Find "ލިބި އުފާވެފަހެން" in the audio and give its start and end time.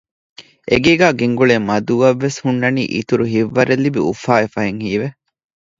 3.85-4.79